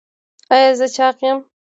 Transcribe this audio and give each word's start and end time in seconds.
ایا 0.53 0.71
زه 0.79 0.87
چاغ 0.95 1.15
یم؟ 1.25 1.39